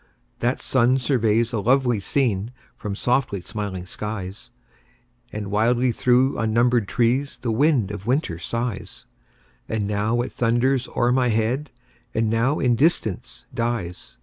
[0.39, 4.49] That sun surveys a lovely scene From softly smiling skies;
[5.31, 9.05] And wildly through unnumbered trees The wind of winter sighs:
[9.69, 11.69] Now loud, it thunders o'er my head,
[12.15, 14.17] And now in distance dies.